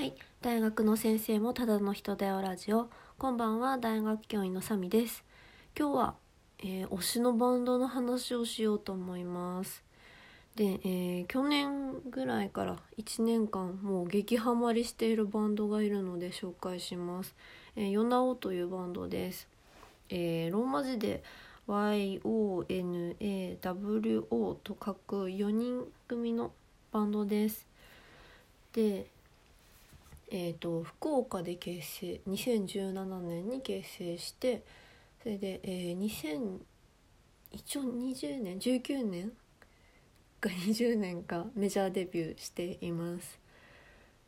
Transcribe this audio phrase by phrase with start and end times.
[0.00, 2.88] はい、大学の先生もただの人だよラジオ。
[3.18, 5.22] こんばんは、大学教員のサミです。
[5.78, 6.14] 今日は、
[6.60, 9.84] えー推しのバンドの話をしようと思います。
[10.56, 17.34] で、えー去年ぐらいから1年間もう激ハマりしているバンドがいるので紹介します。
[17.76, 19.48] えー、ヨナオというバンドです。
[20.08, 21.22] えーローマ字で
[21.68, 22.22] YONAWO
[24.64, 26.52] と書く4人組の
[26.90, 27.68] バンドです。
[28.72, 29.10] で、
[30.30, 34.62] えー、と福岡で結成2017年に結成して
[35.22, 36.58] それで、えー、2000
[37.52, 39.32] 一応20年19年
[40.40, 43.38] か20年かメジャーデビューしています。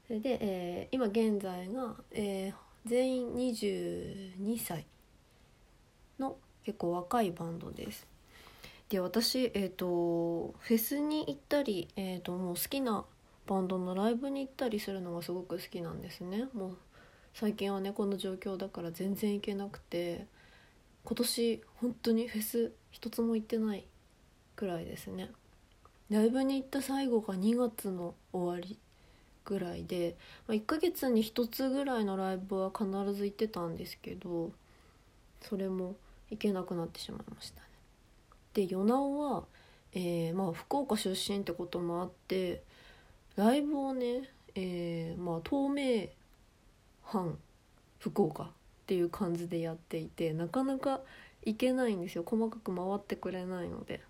[0.06, 4.84] それで、えー今現在が、えー全員22歳
[6.18, 8.06] の結構若いバンドです。
[8.88, 13.04] で私えっ、とフェスに行ったり、えー、ともう好きな
[13.46, 16.48] バンドのライブに行ったりするのがすごく好きなんですね。
[16.54, 16.76] もう
[17.34, 20.26] 最近はねこの状況だから全然行けなくて
[21.04, 23.86] 今年本当にフェス一つも行ってない
[24.54, 25.30] くらいですね。
[26.10, 28.78] ライブに行った最後が2月の終わり
[29.44, 34.52] ぐらいで、まあ、1ヶ月に1つぐらいのライブは必ず行ってたんですけど
[35.40, 35.96] それも
[36.30, 37.66] 行けなくなってしまいましたね。
[38.54, 39.44] で与那尾は、
[39.92, 42.62] えーまあ、福岡出身ってこともあって
[43.36, 46.10] ライブをね、えーまあ、東名
[47.06, 47.34] 阪
[47.98, 48.48] 福岡っ
[48.86, 51.00] ていう感じでやっていてなかなか
[51.44, 52.24] 行けないんですよ。
[52.26, 54.00] 細かく回ってくれないので。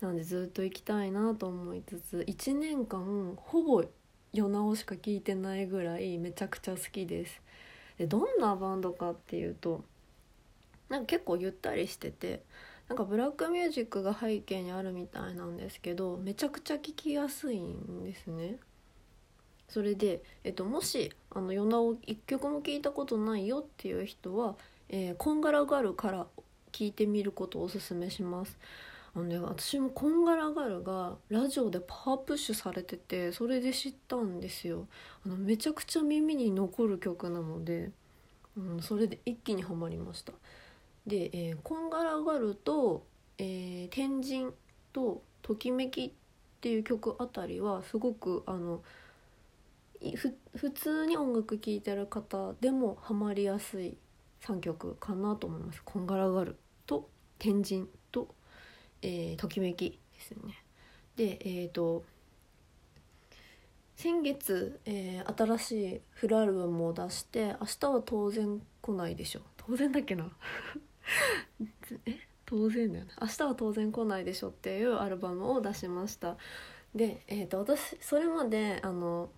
[0.00, 3.84] なのでずっと行きたいなと思いつつ1年間ほぼ
[4.32, 7.40] 夜直しか聞いてないぐらいめちゃくちゃ好きです。
[7.98, 9.82] でどんなバンドかっていうと
[10.88, 12.42] なんか結構ゆったりしてて
[12.88, 18.56] なんかブラックミュージックが背景にあるみたいなんですけどめちゃくちゃ聴きやすいんですね。
[19.68, 24.56] それで、えっと、もしあの「ヨナを一曲も聴いたことないよっていう人は
[24.88, 26.26] 「えーこんがらがる」から
[26.72, 28.58] 聞いてみることをおすすめします。
[29.14, 34.86] あのね私も「こんがらがる」がラジオでパワープッシュされててそれで知ったんですよ。
[35.26, 37.92] あのめちゃくちゃ耳に残る曲なので、
[38.56, 40.32] うん、それで一気にはまりました。
[41.08, 43.06] で、えーこんがらがる」と
[43.38, 44.52] 「えー天神」
[44.92, 46.12] と「ときめき」っ
[46.60, 48.82] ていう曲あたりはすごくあの
[50.54, 53.96] 普通に音楽聴いてる方でもハマりやすい
[54.40, 55.82] 3曲かなと思います。
[55.84, 57.08] こんがらがると
[57.38, 58.28] 天神と、
[59.02, 60.62] えーときめきですね。
[61.16, 62.04] でえっ、と
[63.96, 70.30] 先月、えー新しいフルアルバムを出して「明日は当然来ないでしょ」当然だっけな
[72.06, 76.36] え当然だよね「明日は当然来ないでしょ」っていうアルバムを出しました。
[76.94, 79.30] で、えー、と私それまであの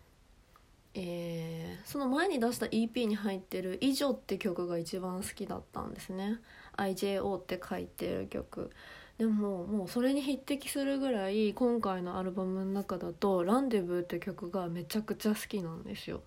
[0.95, 6.41] えーその前に出した EP に入ってる「以上」って曲が一番好きだったんですね。
[6.77, 8.71] IJO って書いてる曲。
[9.19, 16.23] でももうそれに匹敵するぐらい今回のアルバムの中だと「ランデブー」って曲がめちゃくちゃ好きなんですよ。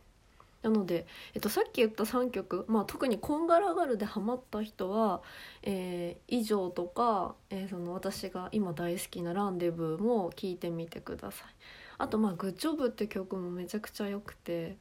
[0.63, 5.21] なので、えっと、さっき言った3曲、まあ、特に「こんがらがる」でハマった人は
[5.61, 11.47] 「えー以上」とか、えーその私が今大好きな「ランデブー」も聴いてみてください。
[11.99, 14.77] あとまあ「グッジョブ」って曲もめちゃくちゃ良くて、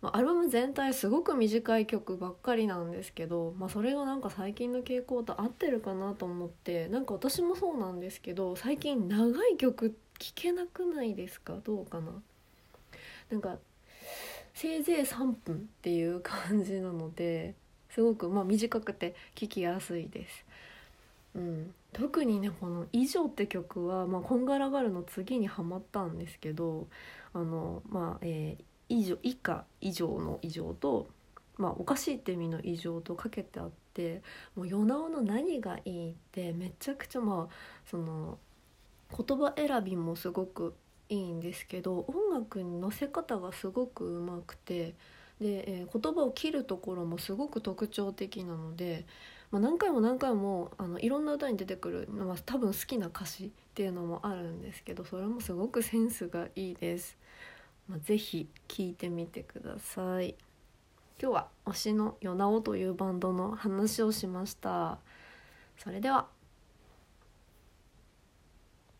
[0.00, 11.58] まあ、アルバム全体すごく短い曲ばっかりなんですけど、まあ、それがなんか最近の傾向と合ってるかなと思ってなんか私もそうなんですけど最近長い曲聴けなくないですか？
[11.62, 12.12] どうかな？
[13.30, 13.58] なんか
[14.54, 17.54] せいぜい3分っていう感じなので
[17.90, 20.44] すごくまあ短くて聴きやすいです。
[21.34, 26.88] うん、特にねこの「以上」って曲は、まあ、こんがらがるの次にハマったんですけど
[27.32, 31.08] あのまあえー以上以下以上の以上と、
[31.56, 34.20] まあ、おかしいって意味の以上とかけてあって
[34.54, 37.54] もう世直の何がいいってめちゃくちゃまあ
[37.90, 38.38] その
[39.10, 40.74] 言葉選びもすごく
[41.12, 44.94] いいんですけど音楽に乗せ方がすごくうまくて
[45.40, 49.04] で、えー言葉を切るところもすごく特徴的なので、
[49.50, 57.18] まあ、何回も何回もあのいろんな歌に出てくるのは多分好きな歌詞っていうのもあるんですけどそれもすごくセンスがいいです。
[57.88, 60.34] まあ、ぜひ聴いてみてください。
[61.20, 64.98] 今日は推しのヨナオというバンドの話をしました。
[65.76, 66.41] それでは。